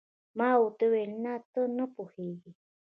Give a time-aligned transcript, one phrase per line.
[0.37, 2.51] ما ورته وویل: نه، ته نه پوهېږې.